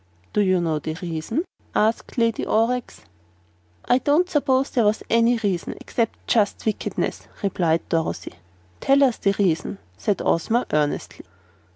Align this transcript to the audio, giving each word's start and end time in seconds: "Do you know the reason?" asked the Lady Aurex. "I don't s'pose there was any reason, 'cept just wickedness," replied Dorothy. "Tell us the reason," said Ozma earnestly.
"Do 0.33 0.41
you 0.41 0.59
know 0.59 0.79
the 0.79 0.95
reason?" 0.99 1.45
asked 1.75 2.15
the 2.15 2.21
Lady 2.21 2.43
Aurex. 2.43 3.01
"I 3.85 3.99
don't 3.99 4.27
s'pose 4.27 4.71
there 4.71 4.83
was 4.85 5.03
any 5.11 5.37
reason, 5.37 5.75
'cept 5.85 6.17
just 6.25 6.65
wickedness," 6.65 7.27
replied 7.43 7.87
Dorothy. 7.87 8.33
"Tell 8.79 9.03
us 9.03 9.17
the 9.17 9.35
reason," 9.37 9.77
said 9.99 10.19
Ozma 10.25 10.65
earnestly. 10.73 11.23